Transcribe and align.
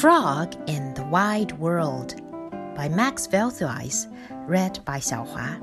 Frog 0.00 0.54
in 0.68 0.94
the 0.94 1.02
Wide 1.06 1.58
World 1.58 2.14
by 2.76 2.88
Max 2.88 3.26
Velthuijs, 3.26 4.06
read 4.46 4.78
by 4.84 5.00
Xiaohua. 5.00 5.58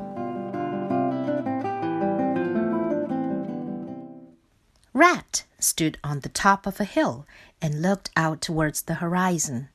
Rat 4.94 5.46
stood 5.58 5.97
on 6.03 6.19
the 6.19 6.28
top 6.28 6.67
of 6.67 6.81
a 6.81 6.83
hill 6.83 7.26
and 7.62 7.81
looked 7.81 8.10
out 8.17 8.42
towards 8.42 8.81
the 8.81 8.96
horizon. 8.96 9.69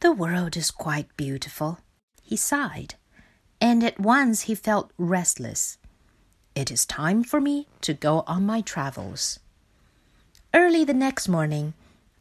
The 0.00 0.12
world 0.12 0.56
is 0.56 0.70
quite 0.70 1.14
beautiful, 1.18 1.80
he 2.22 2.34
sighed, 2.38 2.94
and 3.60 3.84
at 3.84 4.00
once 4.00 4.44
he 4.48 4.54
felt 4.54 4.90
restless. 4.96 5.76
It 6.54 6.70
is 6.70 6.86
time 6.86 7.22
for 7.24 7.42
me 7.42 7.66
to 7.82 7.92
go 7.92 8.24
on 8.26 8.46
my 8.46 8.62
travels. 8.62 9.38
Early 10.54 10.82
the 10.82 10.94
next 10.94 11.28
morning, 11.28 11.74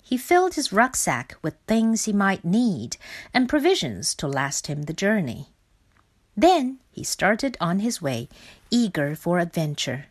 he 0.07 0.15
filled 0.15 0.53
his 0.53 0.71
rucksack 0.71 1.35
with 1.41 1.53
things 1.67 2.05
he 2.05 2.13
might 2.13 2.45
need 2.45 2.95
and 3.33 3.49
provisions 3.49 4.15
to 4.15 4.25
last 4.25 4.67
him 4.67 4.83
the 4.83 4.93
journey. 4.93 5.49
Then 6.33 6.77
he 6.89 7.03
started 7.03 7.57
on 7.59 7.79
his 7.79 8.01
way, 8.01 8.29
eager 8.71 9.17
for 9.17 9.37
adventure. 9.37 10.05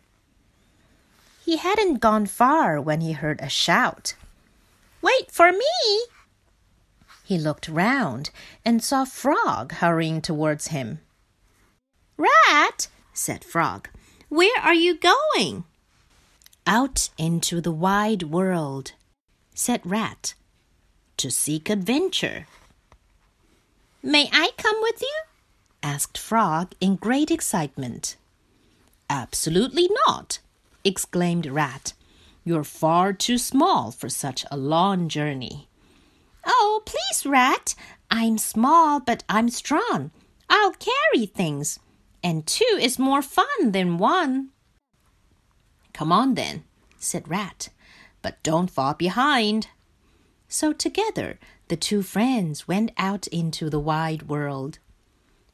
He 1.43 1.57
hadn't 1.57 1.95
gone 1.95 2.27
far 2.27 2.79
when 2.79 3.01
he 3.01 3.13
heard 3.13 3.41
a 3.41 3.49
shout. 3.49 4.13
Wait 5.01 5.31
for 5.31 5.51
me! 5.51 6.05
He 7.23 7.39
looked 7.39 7.67
round 7.67 8.29
and 8.63 8.83
saw 8.83 9.03
Frog 9.03 9.71
hurrying 9.71 10.21
towards 10.21 10.67
him. 10.67 10.99
Rat, 12.17 12.87
said 13.13 13.43
Frog, 13.43 13.89
where 14.29 14.61
are 14.61 14.75
you 14.75 14.95
going? 14.95 15.63
Out 16.67 17.09
into 17.17 17.61
the 17.61 17.71
wide 17.71 18.23
world, 18.23 18.91
said 19.57 19.81
Rat, 19.83 20.35
to 21.17 21.31
seek 21.31 21.67
adventure. 21.67 22.45
May 24.03 24.29
I 24.31 24.51
come 24.55 24.75
with 24.81 25.01
you? 25.01 25.21
asked 25.81 26.15
Frog 26.15 26.73
in 26.79 26.95
great 26.95 27.31
excitement. 27.31 28.17
Absolutely 29.09 29.89
not, 30.05 30.37
exclaimed 30.83 31.47
Rat. 31.47 31.93
You're 32.45 32.63
far 32.63 33.13
too 33.13 33.39
small 33.39 33.89
for 33.89 34.09
such 34.09 34.45
a 34.51 34.55
long 34.57 35.09
journey. 35.09 35.67
Oh, 36.45 36.83
please, 36.85 37.25
Rat. 37.25 37.73
I'm 38.11 38.37
small, 38.37 38.99
but 38.99 39.23
I'm 39.27 39.49
strong. 39.49 40.11
I'll 40.51 40.73
carry 40.73 41.25
things. 41.25 41.79
And 42.23 42.45
two 42.45 42.77
is 42.79 42.99
more 42.99 43.23
fun 43.23 43.71
than 43.71 43.97
one. 43.97 44.49
Come 45.93 46.11
on, 46.11 46.35
then, 46.35 46.63
said 46.99 47.27
Rat 47.27 47.69
but 48.27 48.43
don't 48.43 48.69
fall 48.69 48.93
behind. 48.93 49.69
So 50.49 50.73
together 50.73 51.39
the 51.69 51.77
two 51.77 52.01
friends 52.01 52.67
went 52.67 52.91
out 52.97 53.25
into 53.27 53.69
the 53.69 53.79
wide 53.79 54.23
world. 54.23 54.79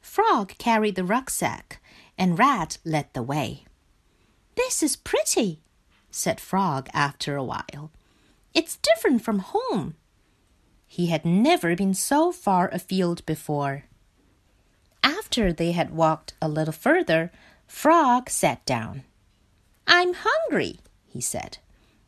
Frog 0.00 0.58
carried 0.58 0.96
the 0.96 1.04
rucksack, 1.04 1.80
and 2.18 2.36
Rat 2.36 2.78
led 2.84 3.06
the 3.12 3.22
way. 3.22 3.64
This 4.56 4.82
is 4.82 4.96
pretty, 4.96 5.60
said 6.10 6.40
Frog 6.40 6.88
after 6.92 7.36
a 7.36 7.44
while. 7.44 7.92
It's 8.54 8.78
different 8.78 9.22
from 9.22 9.38
home. 9.38 9.94
He 10.84 11.06
had 11.06 11.24
never 11.24 11.76
been 11.76 11.94
so 11.94 12.32
far 12.32 12.68
afield 12.70 13.24
before. 13.24 13.84
After 15.04 15.52
they 15.52 15.70
had 15.70 15.94
walked 15.94 16.32
a 16.42 16.48
little 16.48 16.74
further, 16.74 17.30
Frog 17.68 18.28
sat 18.28 18.66
down. 18.66 19.04
I'm 19.86 20.12
hungry, 20.12 20.80
he 21.06 21.20
said. 21.20 21.58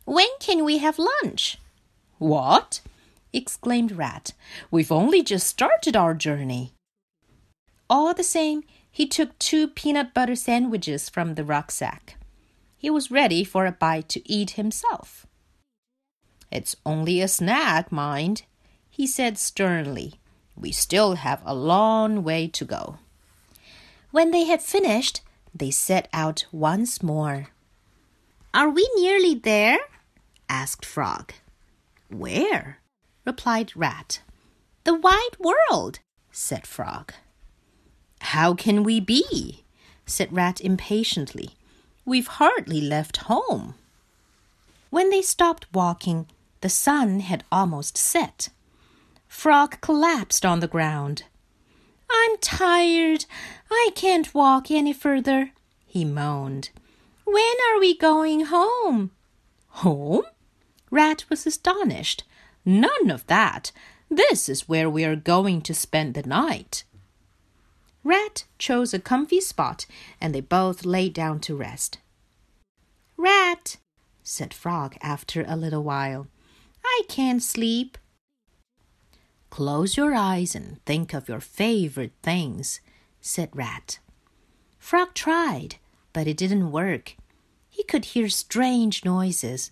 When 0.07 0.29
can 0.39 0.65
we 0.65 0.79
have 0.79 1.01
lunch? 1.01 1.59
What? 2.19 2.81
exclaimed 3.33 3.91
Rat. 3.91 4.33
We've 4.71 4.93
only 4.93 5.21
just 5.23 5.49
started 5.49 5.97
our 5.97 6.15
journey. 6.15 6.73
All 7.91 8.15
the 8.15 8.23
same, 8.23 8.63
he 8.91 9.07
took 9.07 9.37
two 9.39 9.67
peanut 9.67 10.15
butter 10.15 10.37
sandwiches 10.37 11.09
from 11.09 11.35
the 11.35 11.43
rucksack. 11.43 12.17
He 12.79 12.89
was 12.89 13.11
ready 13.11 13.43
for 13.43 13.67
a 13.67 13.73
bite 13.73 14.09
to 14.11 14.23
eat 14.31 14.51
himself. 14.51 15.27
It's 16.53 16.77
only 16.87 17.21
a 17.21 17.27
snack, 17.27 17.91
mind, 17.91 18.43
he 18.89 19.09
said 19.09 19.37
sternly. 19.39 20.15
We 20.55 20.71
still 20.71 21.17
have 21.17 21.43
a 21.45 21.53
long 21.53 22.23
way 22.23 22.47
to 22.47 22.65
go. 22.65 22.99
When 24.13 24.31
they 24.31 24.45
had 24.45 24.63
finished, 24.63 25.21
they 25.53 25.73
set 25.73 26.09
out 26.13 26.47
once 26.53 27.03
more. 27.03 27.49
Are 28.55 28.71
we 28.71 28.89
nearly 28.95 29.35
there? 29.35 29.79
Asked 30.49 30.85
Frog. 30.85 31.33
Where? 32.09 32.79
replied 33.25 33.73
Rat. 33.77 34.21
The 34.85 34.95
wide 34.95 35.37
world, 35.39 35.99
said 36.31 36.67
Frog. 36.67 37.13
How 38.21 38.55
can 38.55 38.83
we 38.83 39.01
be? 39.01 39.65
said 40.07 40.33
Rat 40.33 40.61
impatiently. 40.61 41.51
We've 42.05 42.29
hardly 42.29 42.81
left 42.81 43.29
home. 43.29 43.75
When 44.91 45.11
they 45.11 45.23
stopped 45.23 45.67
walking, 45.75 46.27
the 46.61 46.69
sun 46.69 47.21
had 47.21 47.45
almost 47.51 47.97
set. 47.97 48.49
Frog 49.27 49.81
collapsed 49.81 50.47
on 50.47 50.61
the 50.61 50.69
ground. 50.69 51.25
I'm 52.11 52.39
tired. 52.39 53.27
I 53.71 53.91
can't 53.95 54.33
walk 54.33 54.71
any 54.71 54.93
further, 54.93 55.51
he 55.85 56.05
moaned. 56.05 56.71
When 57.25 57.57
are 57.71 57.81
we 57.81 57.97
going 57.97 58.47
home? 58.47 59.11
Home? 59.69 60.23
Rat 60.91 61.25
was 61.29 61.47
astonished. 61.47 62.25
None 62.65 63.11
of 63.11 63.27
that. 63.27 63.73
This 64.11 64.49
is 64.49 64.69
where 64.69 64.89
we 64.89 65.05
are 65.05 65.17
going 65.17 65.63
to 65.63 65.75
spend 65.75 66.15
the 66.15 66.23
night. 66.23 66.85
Rat 68.05 68.45
chose 68.59 68.95
a 68.95 69.01
comfy 69.01 69.41
spot, 69.41 69.85
and 70.21 70.35
they 70.35 70.41
both 70.41 70.85
lay 70.85 71.09
down 71.09 71.41
to 71.41 71.57
rest. 71.57 71.99
Rat, 73.17 73.79
said 74.23 74.55
Frog 74.55 74.97
after 75.03 75.45
a 75.47 75.57
little 75.57 75.83
while, 75.83 76.29
I 76.85 77.03
can't 77.09 77.43
sleep. 77.43 77.99
Close 79.51 79.97
your 79.97 80.15
eyes 80.15 80.55
and 80.55 80.85
think 80.85 81.15
of 81.15 81.29
your 81.29 81.41
favorite 81.41 82.13
things, 82.23 82.81
said 83.21 83.49
Rat. 83.55 83.99
Frog 84.79 85.15
tried, 85.15 85.77
but 86.13 86.29
it 86.29 86.37
didn't 86.37 86.71
work. 86.71 87.17
He 87.69 87.83
could 87.83 88.05
hear 88.07 88.29
strange 88.29 89.05
noises. 89.05 89.71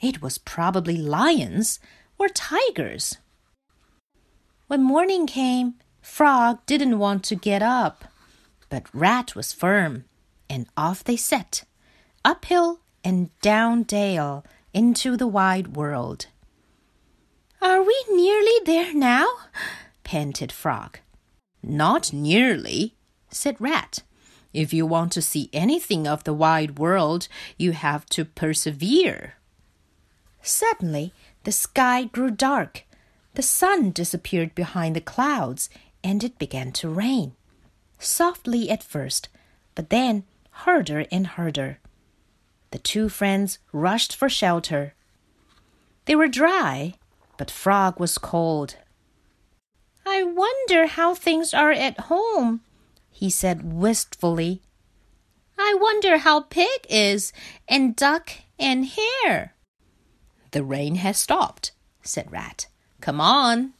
It 0.00 0.22
was 0.22 0.38
probably 0.38 0.96
lions 0.96 1.80
or 2.18 2.28
tigers. 2.28 3.18
When 4.68 4.82
morning 4.82 5.26
came, 5.26 5.74
Frog 6.02 6.64
didn't 6.66 6.98
want 6.98 7.24
to 7.24 7.34
get 7.34 7.62
up, 7.62 8.04
but 8.70 8.92
Rat 8.92 9.34
was 9.34 9.52
firm, 9.52 10.04
and 10.48 10.66
off 10.76 11.02
they 11.02 11.16
set, 11.16 11.64
uphill 12.24 12.80
and 13.02 13.30
down 13.40 13.82
dale 13.82 14.44
into 14.72 15.16
the 15.16 15.26
wide 15.26 15.76
world. 15.76 16.26
Are 17.60 17.82
we 17.82 18.04
nearly 18.10 18.60
there 18.64 18.94
now? 18.94 19.26
panted 20.04 20.52
Frog. 20.52 21.00
Not 21.62 22.12
nearly, 22.12 22.94
said 23.30 23.60
Rat. 23.60 24.02
If 24.52 24.72
you 24.72 24.86
want 24.86 25.12
to 25.12 25.22
see 25.22 25.50
anything 25.52 26.06
of 26.06 26.24
the 26.24 26.32
wide 26.32 26.78
world, 26.78 27.28
you 27.56 27.72
have 27.72 28.06
to 28.06 28.24
persevere. 28.24 29.34
Suddenly, 30.42 31.12
the 31.44 31.52
sky 31.52 32.04
grew 32.04 32.30
dark. 32.30 32.84
The 33.34 33.42
sun 33.42 33.90
disappeared 33.90 34.54
behind 34.54 34.96
the 34.96 35.00
clouds, 35.00 35.70
and 36.02 36.24
it 36.24 36.38
began 36.38 36.72
to 36.72 36.88
rain. 36.88 37.32
Softly 37.98 38.70
at 38.70 38.82
first, 38.82 39.28
but 39.74 39.90
then 39.90 40.24
harder 40.50 41.04
and 41.12 41.26
harder. 41.26 41.78
The 42.70 42.78
two 42.78 43.08
friends 43.08 43.58
rushed 43.72 44.14
for 44.14 44.28
shelter. 44.28 44.94
They 46.04 46.14
were 46.14 46.28
dry, 46.28 46.94
but 47.36 47.50
Frog 47.50 48.00
was 48.00 48.18
cold. 48.18 48.76
I 50.06 50.22
wonder 50.22 50.86
how 50.86 51.14
things 51.14 51.52
are 51.52 51.72
at 51.72 52.00
home, 52.00 52.62
he 53.10 53.30
said 53.30 53.72
wistfully. 53.72 54.62
I 55.58 55.76
wonder 55.80 56.18
how 56.18 56.40
Pig 56.40 56.86
is, 56.88 57.32
and 57.68 57.94
Duck 57.94 58.32
and 58.58 58.86
Hare. 58.86 59.54
The 60.50 60.64
rain 60.64 60.96
has 60.96 61.18
stopped, 61.18 61.72
said 62.02 62.30
Rat. 62.32 62.66
Come 63.00 63.20
on. 63.20 63.74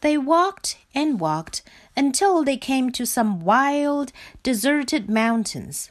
They 0.00 0.18
walked 0.18 0.78
and 0.94 1.20
walked 1.20 1.62
until 1.96 2.44
they 2.44 2.56
came 2.56 2.90
to 2.92 3.06
some 3.06 3.40
wild, 3.40 4.12
deserted 4.42 5.08
mountains. 5.08 5.90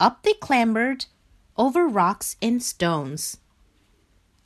Up 0.00 0.22
they 0.22 0.34
clambered 0.34 1.06
over 1.56 1.86
rocks 1.86 2.36
and 2.40 2.62
stones. 2.62 3.38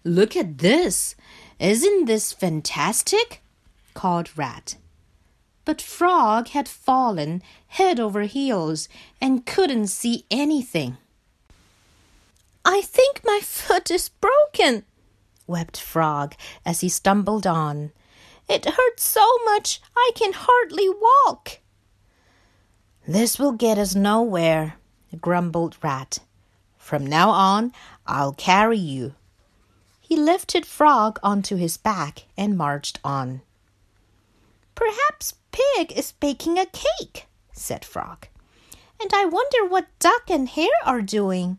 Look 0.05 0.37
at 0.37 0.59
this! 0.59 1.15
Isn't 1.59 2.07
this 2.07 2.33
fantastic? 2.33 3.43
called 3.95 4.37
Rat. 4.37 4.77
But 5.65 5.83
Frog 5.83 6.49
had 6.49 6.69
fallen 6.69 7.43
head 7.69 8.01
over 8.01 8.23
heels 8.23 8.89
and 9.21 9.45
couldn't 9.45 9.89
see 9.89 10.25
anything. 10.31 10.97
I 12.73 12.83
think 12.83 13.23
my 13.25 13.41
foot 13.43 13.91
is 13.91 14.11
broken, 14.11 14.85
wept 15.49 15.77
Frog 15.77 16.37
as 16.65 16.83
he 16.83 16.89
stumbled 16.89 17.45
on. 17.45 17.91
It 18.49 18.65
hurts 18.65 19.03
so 19.03 19.27
much 19.45 19.81
I 19.97 20.13
can 20.15 20.33
hardly 20.33 20.89
walk. 20.89 21.59
This 23.09 23.41
will 23.41 23.51
get 23.51 23.77
us 23.77 23.97
nowhere, 23.97 24.77
grumbled 25.21 25.79
Rat. 25.83 26.21
From 26.79 27.05
now 27.05 27.31
on, 27.31 27.73
I'll 28.07 28.35
carry 28.35 28.79
you. 28.79 29.17
He 30.01 30.15
lifted 30.15 30.65
Frog 30.65 31.19
onto 31.25 31.57
his 31.57 31.77
back 31.77 32.27
and 32.39 32.57
marched 32.57 33.01
on. 33.03 33.43
Perhaps 34.77 35.35
Pig 35.51 35.91
is 35.91 36.13
baking 36.13 36.57
a 36.57 36.67
cake, 36.67 37.27
said 37.53 37.85
Frog. 37.85 38.29
And 39.03 39.11
I 39.13 39.25
wonder 39.25 39.67
what 39.69 39.99
Duck 39.99 40.31
and 40.31 40.49
Hare 40.49 40.69
are 40.85 41.03
doing. 41.03 41.59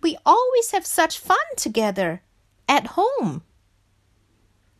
We 0.00 0.16
always 0.24 0.70
have 0.70 0.86
such 0.86 1.18
fun 1.18 1.38
together 1.56 2.22
at 2.68 2.88
home. 2.98 3.42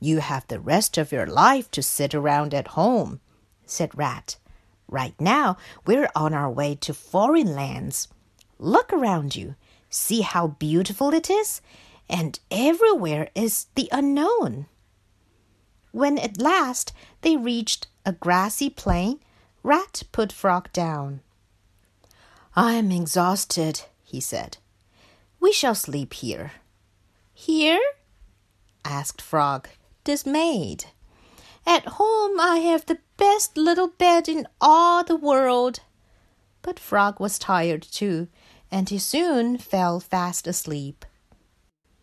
You 0.01 0.19
have 0.21 0.47
the 0.47 0.61
rest 0.61 0.97
of 0.97 1.11
your 1.11 1.27
life 1.27 1.71
to 1.73 1.83
sit 1.83 2.15
around 2.15 2.55
at 2.55 2.69
home, 2.69 3.21
said 3.67 3.97
Rat. 3.99 4.37
Right 4.87 5.15
now, 5.21 5.57
we're 5.87 6.09
on 6.15 6.33
our 6.33 6.51
way 6.51 6.75
to 6.77 6.95
foreign 6.95 7.55
lands. 7.55 8.09
Look 8.59 8.93
around 8.93 9.35
you. 9.35 9.57
See 9.91 10.21
how 10.21 10.47
beautiful 10.47 11.13
it 11.13 11.29
is? 11.29 11.61
And 12.09 12.39
everywhere 12.51 13.29
is 13.35 13.67
the 13.75 13.89
unknown. 13.93 14.67
When 15.93 16.19
at 16.19 16.41
last 16.41 16.93
they 17.23 17.37
reached 17.37 17.89
a 18.07 18.13
grassy 18.13 18.71
plain, 18.71 19.21
Rat 19.63 20.05
put 20.13 20.33
Frog 20.33 20.73
down. 20.73 21.21
I'm 22.55 22.91
exhausted, 22.93 23.83
he 24.05 24.21
said. 24.21 24.59
We 25.41 25.53
shall 25.53 25.75
sleep 25.75 26.15
here. 26.15 26.53
Here? 27.33 27.81
asked 28.85 29.23
Frog, 29.23 29.69
dismayed. 30.05 30.87
At 31.67 31.85
home 31.87 32.41
I 32.41 32.59
have 32.59 32.87
the 32.87 32.99
best 33.17 33.57
little 33.57 33.89
bed 33.89 34.29
in 34.29 34.47
all 34.61 35.05
the 35.05 35.17
world. 35.17 35.81
But 36.63 36.81
Frog 36.81 37.21
was 37.21 37.39
tired 37.39 37.83
too, 37.83 38.29
and 38.71 38.89
he 38.89 38.99
soon 38.99 39.59
fell 39.59 40.01
fast 40.01 40.47
asleep. 40.47 41.05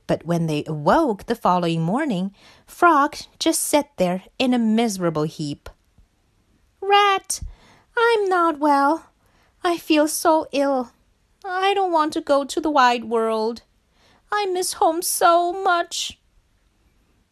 But 0.07 0.25
when 0.25 0.45
they 0.45 0.63
awoke 0.67 1.25
the 1.25 1.35
following 1.35 1.81
morning, 1.81 2.33
Frog 2.67 3.17
just 3.39 3.61
sat 3.61 3.89
there 3.97 4.23
in 4.37 4.53
a 4.53 4.59
miserable 4.59 5.23
heap. 5.23 5.69
Rat, 6.81 7.41
I'm 7.97 8.29
not 8.29 8.59
well. 8.59 9.07
I 9.63 9.77
feel 9.77 10.07
so 10.07 10.47
ill. 10.51 10.91
I 11.47 11.73
don't 11.73 11.91
want 11.91 12.13
to 12.13 12.21
go 12.21 12.43
to 12.43 12.59
the 12.59 12.71
wide 12.71 13.05
world. 13.05 13.61
I 14.31 14.45
miss 14.47 14.73
home 14.73 15.01
so 15.01 15.53
much. 15.53 16.19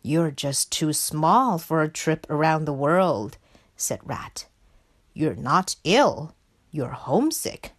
You're 0.02 0.32
just 0.32 0.72
too 0.72 0.94
small 0.94 1.58
for 1.58 1.82
a 1.82 1.90
trip 1.90 2.28
around 2.30 2.66
the 2.66 2.74
world, 2.74 3.38
said 3.76 4.00
Rat. 4.04 4.46
You're 5.14 5.36
not 5.36 5.76
ill. 5.84 6.36
You're 6.72 6.90
homesick. 6.90 7.72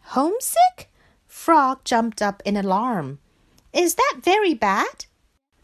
Homesick? 0.00 0.90
Frog 1.26 1.84
jumped 1.84 2.22
up 2.22 2.42
in 2.44 2.56
alarm. 2.56 3.18
Is 3.72 3.96
that 3.96 4.20
very 4.22 4.54
bad? 4.54 5.06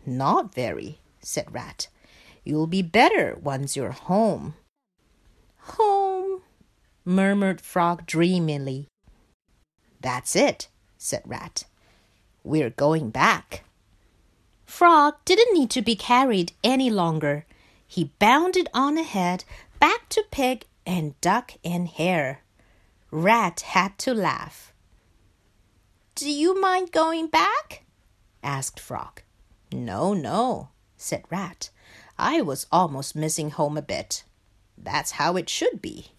Not 0.04 0.54
very, 0.54 0.98
said 1.20 1.52
Rat. 1.52 1.88
You'll 2.44 2.66
be 2.66 2.82
better 2.82 3.38
once 3.40 3.76
you're 3.76 3.92
home. 3.92 4.54
Home, 5.58 6.42
murmured 7.04 7.60
Frog 7.60 8.04
dreamily. 8.06 8.88
That's 10.02 10.36
it, 10.36 10.68
said 10.98 11.22
Rat. 11.24 11.64
We're 12.44 12.70
going 12.70 13.10
back. 13.10 13.64
Frog 14.66 15.14
didn't 15.24 15.54
need 15.54 15.70
to 15.70 15.82
be 15.82 15.94
carried 15.94 16.52
any 16.64 16.90
longer. 16.90 17.46
He 17.86 18.10
bounded 18.18 18.68
on 18.74 18.98
ahead, 18.98 19.44
back 19.78 20.08
to 20.10 20.24
Pig 20.30 20.66
and 20.84 21.18
Duck 21.20 21.52
and 21.64 21.88
Hare. 21.88 22.42
Rat 23.10 23.60
had 23.60 23.96
to 23.98 24.12
laugh. 24.12 24.72
Do 26.14 26.30
you 26.30 26.60
mind 26.60 26.90
going 26.90 27.28
back? 27.28 27.84
asked 28.42 28.80
Frog. 28.80 29.22
No, 29.72 30.14
no, 30.14 30.70
said 30.96 31.22
Rat. 31.30 31.70
I 32.18 32.40
was 32.40 32.66
almost 32.72 33.14
missing 33.14 33.50
home 33.50 33.76
a 33.76 33.82
bit. 33.82 34.24
That's 34.76 35.12
how 35.12 35.36
it 35.36 35.48
should 35.48 35.80
be. 35.80 36.12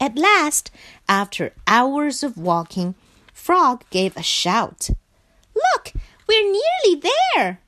At 0.00 0.16
last, 0.16 0.70
after 1.08 1.52
hours 1.66 2.22
of 2.22 2.38
walking, 2.38 2.94
Frog 3.34 3.84
gave 3.90 4.16
a 4.16 4.22
shout. 4.22 4.88
Look, 5.54 5.92
we're 6.26 6.42
nearly 6.42 7.02
there! 7.34 7.60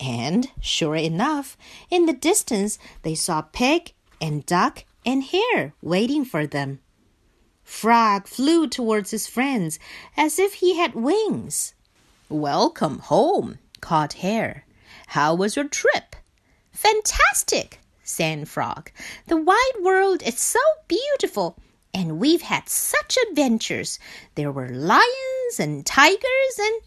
And, 0.00 0.50
sure 0.60 0.96
enough, 0.96 1.56
in 1.88 2.06
the 2.06 2.12
distance 2.12 2.78
they 3.02 3.14
saw 3.14 3.42
Pig 3.42 3.92
and 4.20 4.44
Duck 4.44 4.84
and 5.06 5.22
Hare 5.22 5.74
waiting 5.80 6.24
for 6.24 6.46
them. 6.46 6.80
Frog 7.62 8.26
flew 8.26 8.66
towards 8.66 9.12
his 9.12 9.28
friends 9.28 9.78
as 10.16 10.40
if 10.40 10.54
he 10.54 10.76
had 10.76 10.94
wings. 10.94 11.74
Welcome 12.28 12.98
home, 12.98 13.58
called 13.80 14.14
Hare. 14.14 14.64
How 15.08 15.34
was 15.34 15.54
your 15.54 15.68
trip? 15.68 16.16
Fantastic, 16.72 17.78
sang 18.10 18.44
Frog. 18.44 18.90
The 19.26 19.36
wide 19.36 19.78
world 19.80 20.22
is 20.22 20.38
so 20.38 20.60
beautiful, 20.88 21.56
and 21.94 22.18
we've 22.18 22.42
had 22.42 22.68
such 22.68 23.16
adventures. 23.28 23.98
There 24.34 24.52
were 24.52 24.68
lions 24.68 25.58
and 25.58 25.86
tigers 25.86 26.58
and. 26.58 26.82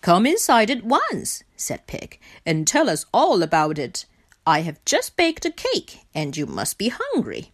Come 0.00 0.26
inside 0.26 0.70
at 0.70 0.84
once, 0.84 1.44
said 1.56 1.86
Pig, 1.86 2.20
and 2.44 2.66
tell 2.66 2.90
us 2.90 3.06
all 3.12 3.42
about 3.42 3.78
it. 3.78 4.06
I 4.46 4.60
have 4.60 4.84
just 4.84 5.16
baked 5.16 5.46
a 5.46 5.50
cake, 5.50 6.00
and 6.14 6.36
you 6.36 6.46
must 6.46 6.76
be 6.76 6.92
hungry. 6.94 7.52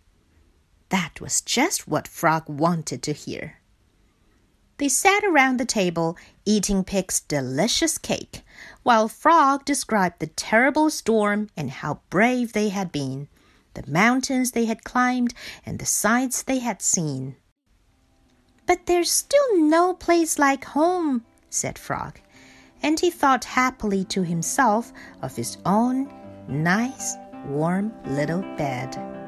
That 0.88 1.20
was 1.20 1.40
just 1.40 1.86
what 1.86 2.08
Frog 2.08 2.48
wanted 2.48 3.02
to 3.04 3.12
hear. 3.12 3.59
They 4.80 4.88
sat 4.88 5.22
around 5.24 5.60
the 5.60 5.66
table 5.66 6.16
eating 6.46 6.84
Pig's 6.84 7.20
delicious 7.20 7.98
cake, 7.98 8.40
while 8.82 9.08
Frog 9.08 9.66
described 9.66 10.20
the 10.20 10.28
terrible 10.28 10.88
storm 10.88 11.50
and 11.54 11.70
how 11.70 12.00
brave 12.08 12.54
they 12.54 12.70
had 12.70 12.90
been, 12.90 13.28
the 13.74 13.84
mountains 13.86 14.52
they 14.52 14.64
had 14.64 14.82
climbed, 14.82 15.34
and 15.66 15.78
the 15.78 15.84
sights 15.84 16.42
they 16.42 16.60
had 16.60 16.80
seen. 16.80 17.36
But 18.64 18.86
there's 18.86 19.12
still 19.12 19.58
no 19.58 19.92
place 19.92 20.38
like 20.38 20.64
home, 20.64 21.26
said 21.50 21.78
Frog, 21.78 22.18
and 22.82 22.98
he 22.98 23.10
thought 23.10 23.44
happily 23.44 24.02
to 24.04 24.22
himself 24.22 24.94
of 25.20 25.36
his 25.36 25.58
own 25.66 26.10
nice, 26.48 27.16
warm 27.44 27.92
little 28.06 28.40
bed. 28.56 29.19